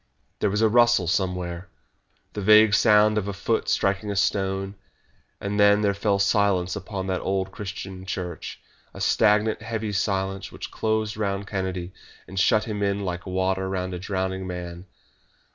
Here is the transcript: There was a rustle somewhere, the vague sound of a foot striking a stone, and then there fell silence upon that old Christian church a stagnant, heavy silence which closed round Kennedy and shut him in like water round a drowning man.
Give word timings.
There 0.39 0.49
was 0.49 0.63
a 0.63 0.67
rustle 0.67 1.05
somewhere, 1.05 1.69
the 2.33 2.41
vague 2.41 2.73
sound 2.73 3.19
of 3.19 3.27
a 3.27 3.33
foot 3.33 3.69
striking 3.69 4.09
a 4.09 4.15
stone, 4.15 4.73
and 5.39 5.59
then 5.59 5.81
there 5.81 5.93
fell 5.93 6.17
silence 6.17 6.75
upon 6.75 7.05
that 7.05 7.21
old 7.21 7.51
Christian 7.51 8.07
church 8.07 8.59
a 8.95 8.99
stagnant, 8.99 9.61
heavy 9.61 9.91
silence 9.93 10.51
which 10.51 10.71
closed 10.71 11.17
round 11.17 11.45
Kennedy 11.45 11.93
and 12.27 12.39
shut 12.39 12.63
him 12.63 12.81
in 12.81 13.01
like 13.05 13.27
water 13.27 13.69
round 13.69 13.93
a 13.93 13.99
drowning 13.99 14.47
man. 14.47 14.87